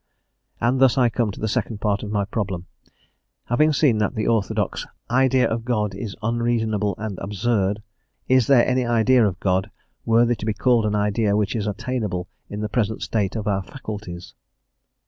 And 0.59 0.79
thus 0.81 0.97
I 0.97 1.09
come 1.09 1.29
to 1.29 1.39
the 1.39 1.47
second 1.47 1.79
part 1.79 2.01
of 2.01 2.09
my 2.09 2.25
problem; 2.25 2.65
having 3.45 3.71
seen 3.71 3.99
that 3.99 4.15
the 4.15 4.25
orthodox 4.25 4.87
"idea 5.11 5.47
of 5.47 5.63
God 5.63 5.93
is 5.93 6.15
unreasonable 6.23 6.95
and 6.97 7.19
absurd, 7.19 7.83
is 8.27 8.47
there 8.47 8.67
any 8.67 8.83
idea 8.83 9.23
of 9.27 9.39
God, 9.39 9.69
worthy 10.03 10.35
to 10.37 10.45
be 10.47 10.55
called 10.55 10.87
an 10.87 10.95
idea, 10.95 11.35
which 11.37 11.55
is 11.55 11.67
attainable 11.67 12.27
in 12.49 12.61
the 12.61 12.67
present 12.67 13.03
state 13.03 13.35
of 13.35 13.47
our 13.47 13.61
faculties?" 13.61 14.33